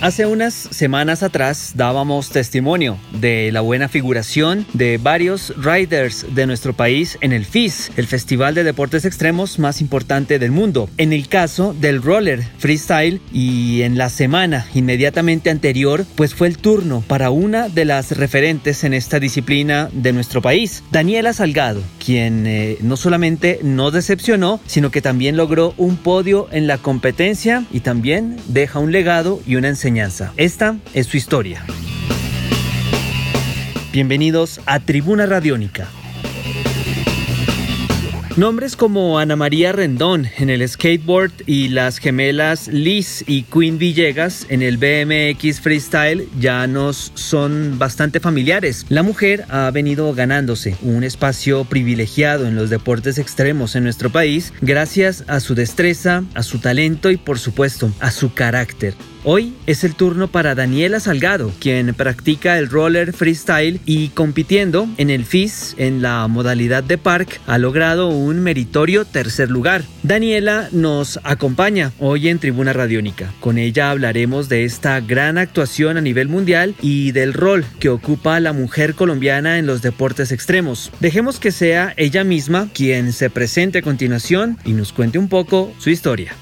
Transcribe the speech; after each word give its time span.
Hace 0.00 0.24
unas 0.24 0.54
semanas 0.54 1.22
atrás 1.22 1.72
dábamos 1.74 2.30
testimonio 2.30 2.96
de 3.20 3.52
la 3.52 3.60
buena 3.60 3.86
figuración 3.86 4.64
de 4.72 4.96
varios 4.96 5.52
riders 5.62 6.24
de 6.34 6.46
nuestro 6.46 6.72
país 6.72 7.18
en 7.20 7.32
el 7.32 7.44
FIS, 7.44 7.92
el 7.98 8.06
festival 8.06 8.54
de 8.54 8.64
deportes 8.64 9.04
extremos 9.04 9.58
más 9.58 9.82
importante 9.82 10.38
del 10.38 10.52
mundo. 10.52 10.88
En 10.96 11.12
el 11.12 11.28
caso 11.28 11.74
del 11.78 12.00
roller 12.00 12.42
freestyle 12.56 13.20
y 13.30 13.82
en 13.82 13.98
la 13.98 14.08
semana 14.08 14.66
inmediatamente 14.72 15.50
anterior, 15.50 16.06
pues 16.16 16.34
fue 16.34 16.48
el 16.48 16.56
turno 16.56 17.04
para 17.06 17.28
una 17.28 17.68
de 17.68 17.84
las 17.84 18.16
referentes 18.16 18.84
en 18.84 18.94
esta 18.94 19.20
disciplina 19.20 19.90
de 19.92 20.14
nuestro 20.14 20.40
país, 20.40 20.82
Daniela 20.90 21.34
Salgado, 21.34 21.82
quien 22.10 22.44
eh, 22.44 22.76
no 22.80 22.96
solamente 22.96 23.60
no 23.62 23.92
decepcionó, 23.92 24.58
sino 24.66 24.90
que 24.90 25.00
también 25.00 25.36
logró 25.36 25.74
un 25.76 25.96
podio 25.96 26.48
en 26.50 26.66
la 26.66 26.76
competencia 26.76 27.66
y 27.70 27.80
también 27.80 28.36
deja 28.48 28.80
un 28.80 28.90
legado 28.90 29.40
y 29.46 29.54
una 29.54 29.68
enseñanza 29.68 30.32
esta 30.36 30.76
es 30.92 31.06
su 31.06 31.16
historia. 31.16 31.64
Bienvenidos 33.92 34.60
a 34.66 34.80
Tribuna 34.80 35.26
Radiónica. 35.26 35.86
Nombres 38.36 38.76
como 38.76 39.18
Ana 39.18 39.34
María 39.34 39.72
Rendón 39.72 40.28
en 40.38 40.50
el 40.50 40.66
skateboard 40.66 41.32
y 41.46 41.68
las 41.68 41.98
gemelas 41.98 42.68
Liz 42.68 43.24
y 43.26 43.42
Queen 43.42 43.76
Villegas 43.76 44.46
en 44.48 44.62
el 44.62 44.76
BMX 44.76 45.60
Freestyle 45.60 46.28
ya 46.38 46.66
nos 46.68 47.10
son 47.14 47.78
bastante 47.78 48.20
familiares. 48.20 48.86
La 48.88 49.02
mujer 49.02 49.44
ha 49.48 49.70
venido 49.72 50.14
ganándose 50.14 50.76
un 50.82 51.02
espacio 51.02 51.64
privilegiado 51.64 52.46
en 52.46 52.54
los 52.54 52.70
deportes 52.70 53.18
extremos 53.18 53.74
en 53.74 53.82
nuestro 53.82 54.10
país 54.10 54.52
gracias 54.60 55.24
a 55.26 55.40
su 55.40 55.56
destreza, 55.56 56.22
a 56.34 56.44
su 56.44 56.60
talento 56.60 57.10
y 57.10 57.16
por 57.16 57.38
supuesto 57.38 57.92
a 57.98 58.12
su 58.12 58.32
carácter. 58.32 58.94
Hoy 59.22 59.52
es 59.66 59.84
el 59.84 59.94
turno 59.94 60.28
para 60.28 60.54
Daniela 60.54 60.98
Salgado, 60.98 61.52
quien 61.60 61.92
practica 61.92 62.58
el 62.58 62.70
roller 62.70 63.12
freestyle 63.12 63.78
y 63.84 64.08
compitiendo 64.08 64.88
en 64.96 65.10
el 65.10 65.26
FIS 65.26 65.74
en 65.76 66.00
la 66.00 66.26
modalidad 66.26 66.82
de 66.82 66.96
park 66.96 67.38
ha 67.46 67.58
logrado 67.58 68.08
un 68.08 68.40
meritorio 68.40 69.04
tercer 69.04 69.50
lugar. 69.50 69.82
Daniela 70.02 70.70
nos 70.72 71.20
acompaña 71.22 71.92
hoy 71.98 72.30
en 72.30 72.38
Tribuna 72.38 72.72
Radiónica. 72.72 73.30
Con 73.40 73.58
ella 73.58 73.90
hablaremos 73.90 74.48
de 74.48 74.64
esta 74.64 74.98
gran 75.00 75.36
actuación 75.36 75.98
a 75.98 76.00
nivel 76.00 76.28
mundial 76.28 76.74
y 76.80 77.12
del 77.12 77.34
rol 77.34 77.66
que 77.78 77.90
ocupa 77.90 78.40
la 78.40 78.54
mujer 78.54 78.94
colombiana 78.94 79.58
en 79.58 79.66
los 79.66 79.82
deportes 79.82 80.32
extremos. 80.32 80.90
Dejemos 80.98 81.38
que 81.38 81.52
sea 81.52 81.92
ella 81.98 82.24
misma 82.24 82.70
quien 82.72 83.12
se 83.12 83.28
presente 83.28 83.80
a 83.80 83.82
continuación 83.82 84.56
y 84.64 84.72
nos 84.72 84.94
cuente 84.94 85.18
un 85.18 85.28
poco 85.28 85.74
su 85.78 85.90
historia. 85.90 86.32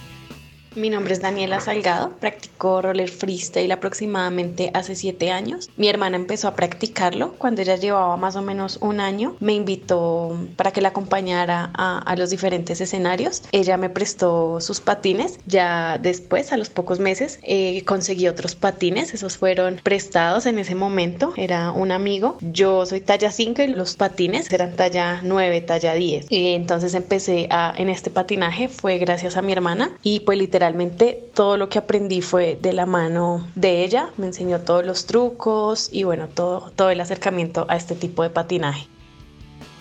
Mi 0.75 0.91
nombre 0.91 1.15
es 1.15 1.23
Daniela 1.23 1.61
Salgado, 1.61 2.11
practico 2.21 2.83
roller 2.83 3.09
freestyle 3.09 3.73
aproximadamente 3.73 4.71
hace 4.75 4.95
siete 4.95 5.31
años. 5.31 5.71
Mi 5.77 5.89
hermana 5.89 6.17
empezó 6.17 6.47
a 6.47 6.55
practicarlo 6.55 7.33
cuando 7.39 7.63
ella 7.63 7.77
llevaba 7.77 8.17
más 8.17 8.37
o 8.37 8.43
menos 8.43 8.79
un 8.81 9.01
año. 9.01 9.35
Me 9.41 9.55
invitó 9.55 10.39
para 10.57 10.71
que 10.71 10.81
la 10.81 10.89
acompañara 10.89 11.71
a, 11.75 12.15
los 12.17 12.31
diferentes 12.31 12.81
escenarios. 12.81 13.43
Ella 13.53 13.77
me 13.77 13.89
prestó 13.89 14.61
sus 14.61 14.81
patines. 14.81 15.39
Ya 15.47 15.99
después, 15.99 16.53
a 16.53 16.57
los 16.57 16.69
pocos 16.69 16.99
meses, 16.99 17.39
eh, 17.43 17.83
conseguí 17.85 18.29
otros 18.29 18.55
patines. 18.55 19.15
Esos 19.15 19.37
fueron 19.37 19.81
prestados 19.83 20.47
en 20.47 20.59
ese 20.59 20.75
momento. 20.75 21.33
Era 21.37 21.71
un 21.71 21.93
amigo. 21.93 22.37
Yo 22.41 22.85
soy 22.87 23.01
talla 23.01 23.31
5 23.31 23.63
y 23.63 23.67
los 23.69 23.97
patines 23.97 24.53
eran 24.53 24.77
talla 24.77 25.21
9, 25.23 25.61
talla 25.63 25.95
10. 25.95 26.27
Y 26.28 26.55
entonces 26.55 26.95
empecé 26.95 27.47
a, 27.51 27.73
en 27.77 27.89
este 27.89 28.11
patinaje. 28.11 28.69
Fue 28.69 28.99
gracias 28.99 29.37
a 29.37 29.43
mi 29.43 29.53
hermana 29.53 29.93
y 30.03 30.21
pues 30.21 30.37
literalmente 30.39 30.58
realmente 30.59 31.31
todo 31.35 31.57
lo 31.57 31.69
que 31.69 31.79
aprendí 31.79 32.23
fue 32.23 32.59
de 32.61 32.73
la 32.73 32.87
mano 32.87 33.47
de 33.55 33.85
ella, 33.85 34.11
me 34.17 34.27
enseñó 34.27 34.61
todos 34.61 34.85
los 34.85 35.07
trucos 35.07 35.89
y 35.93 36.05
bueno, 36.05 36.29
todo, 36.29 36.71
todo 36.77 36.91
el 36.91 37.01
acercamiento 37.01 37.67
a 37.69 37.77
este 37.77 37.95
tipo 37.95 38.23
de 38.23 38.31
patinaje. 38.31 38.89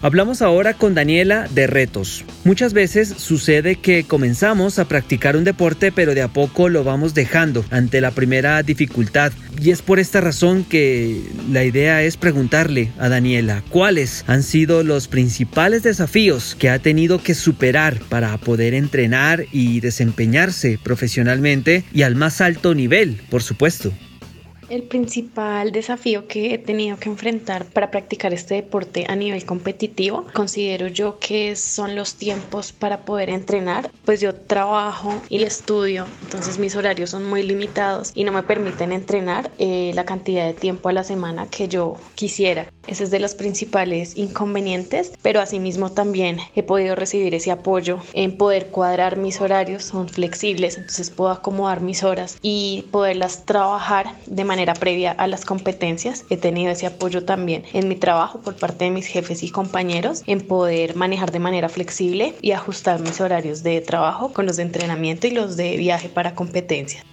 Hablamos 0.02 0.44
ahora 0.44 0.76
con 0.76 0.94
Daniela 0.94 1.48
de 1.54 1.66
retos. 1.66 2.24
Muchas 2.44 2.74
veces 2.74 3.16
sucede 3.18 3.78
que 3.78 4.04
comenzamos 4.04 4.78
a 4.78 4.88
practicar 4.88 5.36
un 5.36 5.44
deporte 5.44 5.92
pero 5.92 6.14
de 6.14 6.22
a 6.22 6.28
poco 6.28 6.70
lo 6.70 6.84
vamos 6.84 7.16
dejando 7.16 7.66
ante 7.72 8.00
la 8.00 8.12
primera 8.12 8.62
dificultad. 8.62 9.32
Y 9.60 9.72
es 9.72 9.82
por 9.82 9.98
esta 9.98 10.22
razón 10.22 10.64
que 10.64 11.20
la 11.52 11.64
idea 11.64 12.04
es 12.04 12.16
preguntarle 12.16 12.92
a 13.00 13.10
Daniela 13.10 13.64
cuáles 13.70 14.24
han 14.28 14.44
sido 14.44 14.84
los 14.84 15.08
principales 15.08 15.82
desafíos 15.82 16.56
que 16.60 16.70
ha 16.70 16.78
tenido 16.78 17.24
que 17.24 17.34
superar 17.34 18.00
para 18.08 18.38
poder 18.38 18.76
entrenar 18.76 19.46
y 19.52 19.80
desempeñarse 19.80 20.80
profesionalmente 20.82 21.86
y 21.92 22.04
al 22.04 22.16
más 22.16 22.40
alto 22.40 22.76
nivel, 22.76 23.20
por 23.32 23.42
supuesto. 23.42 23.92
El 24.70 24.84
principal 24.84 25.72
desafío 25.72 26.28
que 26.28 26.54
he 26.54 26.58
tenido 26.58 26.98
que 26.98 27.08
enfrentar 27.08 27.64
para 27.68 27.90
practicar 27.90 28.34
este 28.34 28.56
deporte 28.56 29.06
a 29.08 29.16
nivel 29.16 29.46
competitivo, 29.46 30.26
considero 30.34 30.88
yo 30.88 31.20
que 31.20 31.56
son 31.56 31.96
los 31.96 32.16
tiempos 32.16 32.74
para 32.74 33.06
poder 33.06 33.30
entrenar. 33.30 33.90
Pues 34.04 34.20
yo 34.20 34.36
trabajo 34.36 35.22
y 35.30 35.42
estudio, 35.42 36.06
entonces 36.24 36.60
mis 36.60 36.76
horarios 36.76 37.12
son 37.12 37.24
muy 37.30 37.44
limitados 37.44 38.12
y 38.14 38.26
no 38.26 38.34
me 38.34 38.44
permiten 38.44 38.92
entrenar 38.92 39.50
eh, 39.58 39.92
la 39.96 40.04
cantidad 40.04 40.46
de 40.46 40.54
tiempo 40.54 40.90
a 40.90 40.94
la 40.94 41.06
semana 41.06 41.48
que 41.48 41.70
yo 41.70 41.96
quisiera. 42.16 42.68
Ese 42.88 43.06
es 43.06 43.12
de 43.12 43.20
los 43.20 43.36
principales 43.36 44.18
inconvenientes, 44.18 45.14
pero 45.22 45.40
asimismo 45.40 45.92
también 45.94 46.40
he 46.56 46.64
podido 46.64 46.96
recibir 46.96 47.34
ese 47.36 47.52
apoyo 47.52 48.00
en 48.12 48.38
poder 48.38 48.68
cuadrar 48.68 49.16
mis 49.16 49.40
horarios, 49.40 49.86
son 49.86 50.10
flexibles, 50.10 50.76
entonces 50.78 51.10
puedo 51.10 51.32
acomodar 51.32 51.80
mis 51.80 52.04
horas 52.04 52.38
y 52.42 52.86
poderlas 52.92 53.46
trabajar 53.46 54.14
de 54.26 54.44
manera 54.44 54.57
previa 54.66 55.12
a 55.12 55.28
las 55.28 55.46
competencias. 55.46 56.26
He 56.30 56.38
tenido 56.38 56.72
ese 56.72 56.88
apoyo 56.88 57.24
también 57.24 57.64
en 57.74 57.88
mi 57.88 57.96
trabajo 57.96 58.42
por 58.42 58.56
parte 58.56 58.86
de 58.86 58.92
mis 58.92 59.08
jefes 59.08 59.44
y 59.44 59.50
compañeros 59.50 60.24
en 60.28 60.42
poder 60.42 60.96
manejar 60.96 61.32
de 61.32 61.40
manera 61.40 61.70
flexible 61.70 62.36
y 62.42 62.52
ajustar 62.52 63.00
mis 63.00 63.22
horarios 63.22 63.64
de 63.64 63.82
trabajo 63.82 64.34
con 64.34 64.46
los 64.46 64.58
de 64.58 64.64
entrenamiento 64.64 65.28
y 65.28 65.32
los 65.32 65.58
de 65.58 65.78
viaje 65.78 66.10
para 66.10 66.36
competencias. 66.36 67.06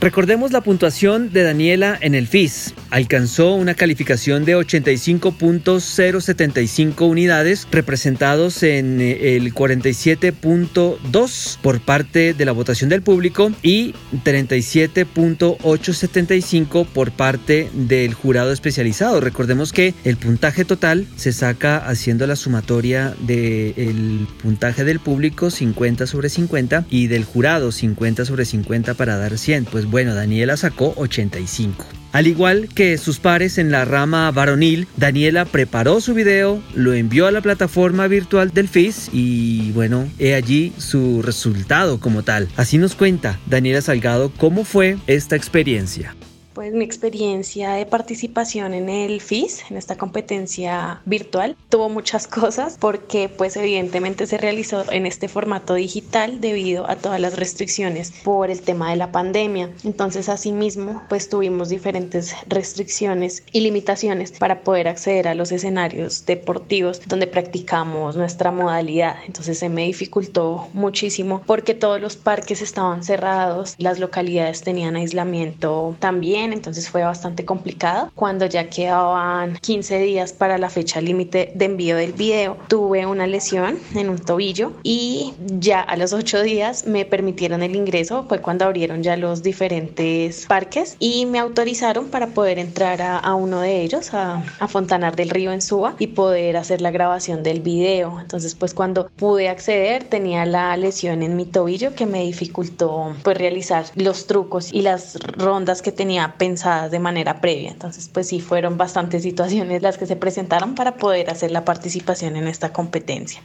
Recordemos 0.00 0.52
la 0.52 0.60
puntuación 0.60 1.32
de 1.32 1.42
Daniela 1.42 1.98
en 2.00 2.14
el 2.14 2.28
FIS. 2.28 2.72
Alcanzó 2.90 3.56
una 3.56 3.74
calificación 3.74 4.44
de 4.44 4.56
85.075 4.56 7.08
unidades, 7.08 7.66
representados 7.72 8.62
en 8.62 9.00
eh, 9.00 9.36
el 9.36 9.52
47.2 9.52 11.58
por 11.60 11.80
parte 11.80 12.32
de 12.32 12.44
la 12.44 12.52
votación 12.52 12.90
del 12.90 13.02
público 13.02 13.50
y 13.60 13.92
37.875 14.24 16.86
por 16.86 17.10
parte 17.10 17.68
del 17.72 18.14
jurado 18.14 18.52
especializado. 18.52 19.20
Recordemos 19.20 19.72
que 19.72 19.94
el 20.04 20.16
puntaje 20.16 20.64
total 20.64 21.08
se 21.16 21.32
saca 21.32 21.76
haciendo 21.76 22.24
la 22.28 22.36
sumatoria 22.36 23.16
del 23.26 24.28
puntaje 24.40 24.84
del 24.84 25.00
público 25.00 25.50
50 25.50 26.06
sobre 26.06 26.28
50 26.28 26.84
y 26.88 27.08
del 27.08 27.24
jurado 27.24 27.72
50 27.72 28.24
sobre 28.24 28.44
50 28.44 28.94
para 28.94 29.16
dar 29.16 29.36
100. 29.36 29.64
Pues 29.64 29.87
bueno, 29.90 30.14
Daniela 30.14 30.56
sacó 30.56 30.94
85. 30.96 31.86
Al 32.12 32.26
igual 32.26 32.68
que 32.74 32.96
sus 32.96 33.18
pares 33.18 33.58
en 33.58 33.70
la 33.70 33.84
rama 33.84 34.30
varonil, 34.30 34.86
Daniela 34.96 35.44
preparó 35.44 36.00
su 36.00 36.14
video, 36.14 36.62
lo 36.74 36.94
envió 36.94 37.26
a 37.26 37.30
la 37.30 37.42
plataforma 37.42 38.06
virtual 38.06 38.50
del 38.52 38.68
FIS 38.68 39.10
y 39.12 39.72
bueno, 39.72 40.08
he 40.18 40.34
allí 40.34 40.72
su 40.78 41.20
resultado 41.22 42.00
como 42.00 42.22
tal. 42.22 42.48
Así 42.56 42.78
nos 42.78 42.94
cuenta 42.94 43.38
Daniela 43.46 43.82
Salgado 43.82 44.32
cómo 44.38 44.64
fue 44.64 44.96
esta 45.06 45.36
experiencia. 45.36 46.14
Pues 46.58 46.72
mi 46.72 46.84
experiencia 46.84 47.74
de 47.74 47.86
participación 47.86 48.74
en 48.74 48.88
el 48.88 49.20
FIS, 49.20 49.70
en 49.70 49.76
esta 49.76 49.96
competencia 49.96 51.00
virtual, 51.04 51.54
tuvo 51.68 51.88
muchas 51.88 52.26
cosas 52.26 52.78
porque 52.80 53.28
pues 53.28 53.56
evidentemente 53.56 54.26
se 54.26 54.38
realizó 54.38 54.90
en 54.90 55.06
este 55.06 55.28
formato 55.28 55.74
digital 55.74 56.40
debido 56.40 56.90
a 56.90 56.96
todas 56.96 57.20
las 57.20 57.36
restricciones 57.36 58.10
por 58.24 58.50
el 58.50 58.60
tema 58.60 58.90
de 58.90 58.96
la 58.96 59.12
pandemia. 59.12 59.70
Entonces 59.84 60.28
asimismo 60.28 61.00
pues 61.08 61.28
tuvimos 61.28 61.68
diferentes 61.68 62.34
restricciones 62.48 63.44
y 63.52 63.60
limitaciones 63.60 64.32
para 64.32 64.62
poder 64.62 64.88
acceder 64.88 65.28
a 65.28 65.36
los 65.36 65.52
escenarios 65.52 66.26
deportivos 66.26 67.02
donde 67.06 67.28
practicamos 67.28 68.16
nuestra 68.16 68.50
modalidad. 68.50 69.14
Entonces 69.28 69.60
se 69.60 69.68
me 69.68 69.84
dificultó 69.84 70.66
muchísimo 70.72 71.40
porque 71.46 71.74
todos 71.74 72.00
los 72.00 72.16
parques 72.16 72.62
estaban 72.62 73.04
cerrados, 73.04 73.76
las 73.78 74.00
localidades 74.00 74.62
tenían 74.62 74.96
aislamiento 74.96 75.94
también 76.00 76.47
entonces 76.52 76.88
fue 76.88 77.02
bastante 77.02 77.44
complicado. 77.44 78.10
Cuando 78.14 78.46
ya 78.46 78.68
quedaban 78.68 79.56
15 79.58 79.98
días 79.98 80.32
para 80.32 80.58
la 80.58 80.70
fecha 80.70 81.00
límite 81.00 81.52
de 81.54 81.64
envío 81.64 81.96
del 81.96 82.12
video, 82.12 82.56
tuve 82.68 83.06
una 83.06 83.26
lesión 83.26 83.78
en 83.94 84.08
un 84.08 84.18
tobillo 84.18 84.72
y 84.82 85.34
ya 85.38 85.80
a 85.80 85.96
los 85.96 86.12
8 86.12 86.42
días 86.42 86.86
me 86.86 87.04
permitieron 87.04 87.62
el 87.62 87.76
ingreso, 87.76 88.24
fue 88.28 88.40
cuando 88.40 88.64
abrieron 88.64 89.02
ya 89.02 89.16
los 89.16 89.42
diferentes 89.42 90.46
parques 90.46 90.96
y 90.98 91.26
me 91.26 91.38
autorizaron 91.38 92.08
para 92.08 92.28
poder 92.28 92.58
entrar 92.58 93.00
a, 93.02 93.34
uno 93.34 93.60
de 93.60 93.82
ellos, 93.82 94.14
a, 94.14 94.42
a 94.58 94.68
Fontanar 94.68 95.16
del 95.16 95.30
Río 95.30 95.52
en 95.52 95.62
Suba 95.62 95.94
y 95.98 96.08
poder 96.08 96.56
hacer 96.56 96.80
la 96.80 96.90
grabación 96.90 97.42
del 97.42 97.60
video. 97.60 98.20
Entonces 98.20 98.54
pues 98.54 98.74
cuando 98.74 99.08
pude 99.16 99.48
acceder 99.48 100.04
tenía 100.04 100.44
la 100.46 100.76
lesión 100.76 101.22
en 101.22 101.36
mi 101.36 101.44
tobillo 101.44 101.94
que 101.94 102.06
me 102.06 102.22
dificultó 102.22 103.14
pues 103.22 103.36
realizar 103.36 103.86
los 103.94 104.26
trucos 104.26 104.72
y 104.72 104.82
las 104.82 105.16
rondas 105.36 105.82
que 105.82 105.92
tenía 105.92 106.34
pensadas 106.38 106.90
de 106.90 106.98
manera 106.98 107.40
previa. 107.40 107.70
Entonces, 107.70 108.08
pues 108.12 108.28
sí, 108.28 108.40
fueron 108.40 108.76
bastantes 108.76 109.22
situaciones 109.22 109.82
las 109.82 109.98
que 109.98 110.06
se 110.06 110.16
presentaron 110.16 110.74
para 110.74 110.96
poder 110.96 111.30
hacer 111.30 111.50
la 111.50 111.64
participación 111.64 112.36
en 112.36 112.48
esta 112.48 112.72
competencia. 112.72 113.42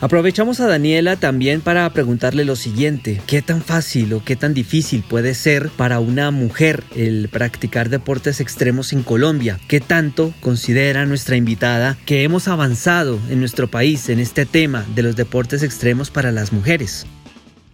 Aprovechamos 0.00 0.60
a 0.60 0.68
Daniela 0.68 1.16
también 1.16 1.60
para 1.60 1.90
preguntarle 1.90 2.44
lo 2.44 2.54
siguiente, 2.54 3.20
¿qué 3.26 3.42
tan 3.42 3.62
fácil 3.62 4.12
o 4.12 4.22
qué 4.24 4.36
tan 4.36 4.54
difícil 4.54 5.02
puede 5.02 5.34
ser 5.34 5.70
para 5.70 5.98
una 5.98 6.30
mujer 6.30 6.84
el 6.94 7.28
practicar 7.28 7.88
deportes 7.88 8.40
extremos 8.40 8.92
en 8.92 9.02
Colombia? 9.02 9.58
¿Qué 9.66 9.80
tanto 9.80 10.32
considera 10.40 11.04
nuestra 11.04 11.34
invitada 11.34 11.98
que 12.06 12.22
hemos 12.22 12.46
avanzado 12.46 13.18
en 13.28 13.40
nuestro 13.40 13.66
país 13.66 14.08
en 14.08 14.20
este 14.20 14.46
tema 14.46 14.86
de 14.94 15.02
los 15.02 15.16
deportes 15.16 15.64
extremos 15.64 16.12
para 16.12 16.30
las 16.30 16.52
mujeres? 16.52 17.04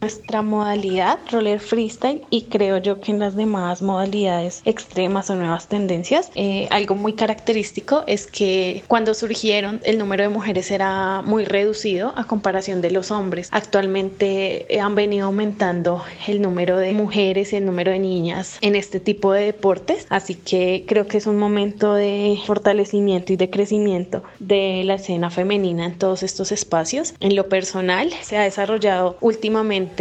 Nuestra 0.05 0.43
modalidad, 0.43 1.19
roller 1.33 1.61
freestyle, 1.61 2.21
y 2.29 2.43
creo 2.43 2.77
yo 2.77 3.01
que 3.01 3.11
en 3.11 3.21
las 3.21 3.37
demás 3.37 3.81
modalidades 3.81 4.61
extremas 4.67 5.31
o 5.31 5.35
nuevas 5.35 5.67
tendencias, 5.67 6.31
eh, 6.35 6.69
algo 6.71 6.95
muy 6.95 7.15
característico 7.15 8.05
es 8.07 8.27
que 8.27 8.85
cuando 8.87 9.15
surgieron 9.15 9.81
el 9.83 9.97
número 9.97 10.25
de 10.25 10.29
mujeres 10.29 10.71
era 10.71 11.23
muy 11.23 11.47
reducido 11.47 12.13
a 12.17 12.25
comparación 12.25 12.83
de 12.83 12.91
los 12.91 13.11
hombres. 13.11 13.49
Actualmente 13.51 14.67
eh, 14.69 14.79
han 14.79 14.95
venido 14.95 15.25
aumentando 15.25 16.05
el 16.29 16.43
número 16.43 16.77
de 16.77 16.93
mujeres 16.93 17.55
y 17.55 17.57
el 17.57 17.65
número 17.65 17.91
de 17.91 17.99
niñas 17.99 18.59
en 18.61 18.77
este 18.77 19.01
tipo 19.01 19.33
de 19.33 19.47
deportes, 19.47 20.07
así 20.11 20.35
que 20.35 20.85
creo 20.87 21.07
que 21.07 21.17
es 21.17 21.27
un 21.27 21.39
momento 21.39 21.95
de 21.95 22.39
fortalecimiento 22.45 23.33
y 23.33 23.37
de 23.37 23.49
crecimiento 23.49 24.23
de 24.39 24.83
la 24.85 24.97
escena 24.97 25.31
femenina 25.31 25.87
en 25.87 25.97
todos 25.97 26.23
estos 26.23 26.53
espacios. 26.53 27.15
En 27.21 27.35
lo 27.35 27.49
personal, 27.49 28.13
se 28.21 28.37
ha 28.37 28.43
desarrollado 28.43 29.17
últimamente 29.23 29.94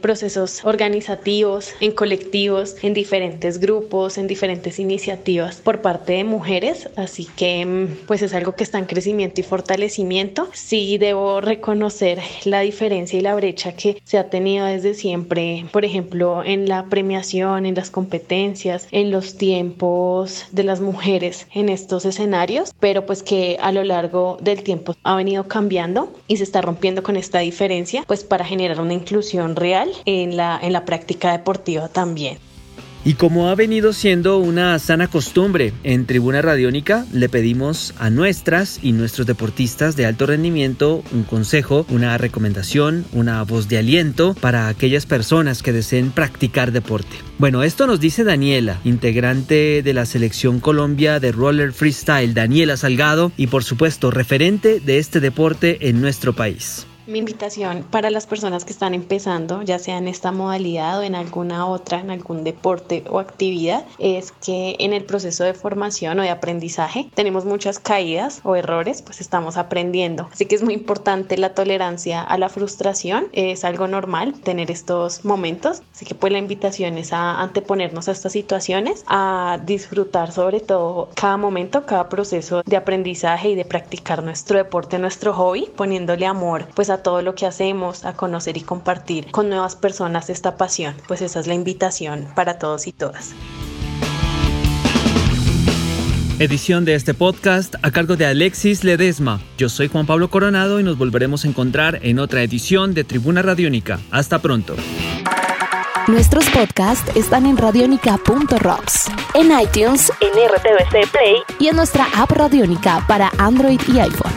procesos 0.00 0.64
organizativos, 0.64 1.74
en 1.80 1.92
colectivos, 1.92 2.76
en 2.82 2.94
diferentes 2.94 3.58
grupos, 3.58 4.18
en 4.18 4.26
diferentes 4.26 4.78
iniciativas 4.78 5.56
por 5.56 5.80
parte 5.80 6.14
de 6.14 6.24
mujeres, 6.24 6.88
así 6.96 7.26
que 7.36 7.64
mm, 7.64 8.06
pues 8.06 8.22
es 8.22 8.34
algo 8.34 8.52
que 8.52 8.64
está 8.64 8.78
en 8.78 8.86
crecimiento 8.86 9.40
y 9.40 9.44
fortalecimiento. 9.44 10.48
Sí 10.52 10.98
debo 10.98 11.40
reconocer 11.40 12.20
la 12.44 12.60
diferencia 12.60 13.18
y 13.18 13.22
la 13.22 13.34
brecha 13.34 13.72
que 13.72 14.00
se 14.04 14.18
ha 14.18 14.30
tenido 14.30 14.66
desde 14.66 14.94
siempre, 14.94 15.66
por 15.72 15.84
ejemplo, 15.84 16.42
en 16.44 16.68
la 16.68 16.86
premiación, 16.86 17.66
en 17.66 17.74
las 17.74 17.90
competencias, 17.90 18.88
en 18.90 19.10
los 19.10 19.36
tiempos 19.36 20.46
de 20.52 20.64
las 20.64 20.80
mujeres 20.80 21.46
en 21.54 21.68
estos 21.68 22.04
escenarios, 22.04 22.74
pero 22.80 23.06
pues 23.06 23.22
que 23.22 23.56
a 23.60 23.72
lo 23.72 23.84
largo 23.84 24.38
del 24.40 24.62
tiempo 24.62 24.94
ha 25.02 25.16
venido 25.16 25.48
cambiando 25.48 26.12
y 26.26 26.36
se 26.36 26.44
está 26.44 26.60
rompiendo 26.60 27.02
con 27.02 27.16
esta 27.16 27.38
diferencia, 27.40 28.04
pues 28.06 28.24
para 28.24 28.44
generar 28.44 28.80
una 28.80 28.94
inclusión 28.94 29.37
real 29.56 29.90
en 30.04 30.36
la, 30.36 30.58
en 30.62 30.72
la 30.72 30.84
práctica 30.84 31.32
deportiva 31.32 31.88
también. 31.88 32.38
Y 33.04 33.14
como 33.14 33.48
ha 33.48 33.54
venido 33.54 33.92
siendo 33.92 34.38
una 34.38 34.78
sana 34.78 35.06
costumbre 35.06 35.72
en 35.84 36.04
Tribuna 36.04 36.42
Radiónica, 36.42 37.06
le 37.12 37.28
pedimos 37.28 37.94
a 37.98 38.10
nuestras 38.10 38.80
y 38.82 38.92
nuestros 38.92 39.26
deportistas 39.26 39.94
de 39.94 40.04
alto 40.04 40.26
rendimiento 40.26 41.02
un 41.12 41.22
consejo, 41.22 41.86
una 41.90 42.18
recomendación, 42.18 43.06
una 43.12 43.42
voz 43.44 43.68
de 43.68 43.78
aliento 43.78 44.34
para 44.34 44.68
aquellas 44.68 45.06
personas 45.06 45.62
que 45.62 45.72
deseen 45.72 46.10
practicar 46.10 46.72
deporte. 46.72 47.16
Bueno, 47.38 47.62
esto 47.62 47.86
nos 47.86 48.00
dice 48.00 48.24
Daniela, 48.24 48.80
integrante 48.84 49.82
de 49.82 49.94
la 49.94 50.04
selección 50.04 50.58
Colombia 50.58 51.20
de 51.20 51.30
Roller 51.30 51.72
Freestyle, 51.72 52.34
Daniela 52.34 52.76
Salgado, 52.76 53.30
y 53.36 53.46
por 53.46 53.62
supuesto 53.62 54.10
referente 54.10 54.80
de 54.80 54.98
este 54.98 55.20
deporte 55.20 55.88
en 55.88 56.00
nuestro 56.00 56.34
país. 56.34 56.87
Mi 57.08 57.20
invitación 57.20 57.86
para 57.90 58.10
las 58.10 58.26
personas 58.26 58.66
que 58.66 58.72
están 58.74 58.92
empezando, 58.92 59.62
ya 59.62 59.78
sea 59.78 59.96
en 59.96 60.08
esta 60.08 60.30
modalidad 60.30 60.98
o 60.98 61.02
en 61.02 61.14
alguna 61.14 61.64
otra, 61.64 62.00
en 62.00 62.10
algún 62.10 62.44
deporte 62.44 63.02
o 63.08 63.18
actividad, 63.18 63.86
es 63.98 64.30
que 64.32 64.76
en 64.78 64.92
el 64.92 65.04
proceso 65.04 65.42
de 65.42 65.54
formación 65.54 66.18
o 66.18 66.22
de 66.22 66.28
aprendizaje 66.28 67.08
tenemos 67.14 67.46
muchas 67.46 67.78
caídas 67.78 68.42
o 68.44 68.56
errores, 68.56 69.00
pues 69.00 69.22
estamos 69.22 69.56
aprendiendo. 69.56 70.28
Así 70.30 70.44
que 70.44 70.54
es 70.54 70.62
muy 70.62 70.74
importante 70.74 71.38
la 71.38 71.54
tolerancia 71.54 72.20
a 72.20 72.36
la 72.36 72.50
frustración, 72.50 73.28
es 73.32 73.64
algo 73.64 73.88
normal 73.88 74.34
tener 74.42 74.70
estos 74.70 75.24
momentos. 75.24 75.80
Así 75.94 76.04
que 76.04 76.14
pues 76.14 76.30
la 76.30 76.38
invitación 76.38 76.98
es 76.98 77.14
a 77.14 77.40
anteponernos 77.40 78.08
a 78.08 78.12
estas 78.12 78.32
situaciones, 78.32 79.04
a 79.06 79.58
disfrutar 79.64 80.30
sobre 80.30 80.60
todo 80.60 81.08
cada 81.14 81.38
momento, 81.38 81.86
cada 81.86 82.10
proceso 82.10 82.62
de 82.66 82.76
aprendizaje 82.76 83.48
y 83.48 83.54
de 83.54 83.64
practicar 83.64 84.22
nuestro 84.22 84.58
deporte, 84.58 84.98
nuestro 84.98 85.32
hobby, 85.32 85.70
poniéndole 85.74 86.26
amor 86.26 86.66
pues 86.74 86.90
a 86.90 86.97
todo 87.02 87.22
lo 87.22 87.34
que 87.34 87.46
hacemos, 87.46 88.04
a 88.04 88.14
conocer 88.14 88.56
y 88.56 88.62
compartir 88.62 89.30
con 89.30 89.48
nuevas 89.48 89.76
personas 89.76 90.30
esta 90.30 90.56
pasión. 90.56 90.94
Pues 91.06 91.22
esa 91.22 91.40
es 91.40 91.46
la 91.46 91.54
invitación 91.54 92.28
para 92.34 92.58
todos 92.58 92.86
y 92.86 92.92
todas. 92.92 93.34
Edición 96.40 96.84
de 96.84 96.94
este 96.94 97.14
podcast 97.14 97.74
a 97.82 97.90
cargo 97.90 98.14
de 98.14 98.24
Alexis 98.24 98.84
Ledesma. 98.84 99.40
Yo 99.56 99.68
soy 99.68 99.88
Juan 99.88 100.06
Pablo 100.06 100.30
Coronado 100.30 100.78
y 100.78 100.84
nos 100.84 100.96
volveremos 100.96 101.44
a 101.44 101.48
encontrar 101.48 101.98
en 102.02 102.20
otra 102.20 102.44
edición 102.44 102.94
de 102.94 103.02
Tribuna 103.02 103.42
Radiónica. 103.42 103.98
Hasta 104.12 104.38
pronto. 104.38 104.76
Nuestros 106.06 106.48
podcasts 106.50 107.14
están 107.16 107.44
en 107.44 107.56
radionica.rocks, 107.56 109.10
en 109.34 109.50
iTunes, 109.60 110.12
en 110.20 110.30
RTVC 110.48 111.10
Play 111.10 111.42
y 111.58 111.66
en 111.66 111.76
nuestra 111.76 112.06
app 112.16 112.30
Radionica 112.30 113.04
para 113.08 113.32
Android 113.36 113.80
y 113.92 113.98
iPhone. 113.98 114.32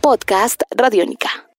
Podcast 0.00 0.62
Radionica. 0.74 1.51